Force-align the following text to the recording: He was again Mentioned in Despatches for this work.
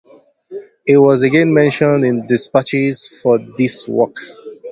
He 0.87 0.97
was 0.97 1.21
again 1.21 1.53
Mentioned 1.53 2.03
in 2.05 2.25
Despatches 2.25 3.07
for 3.21 3.37
this 3.55 3.87
work. 3.87 4.17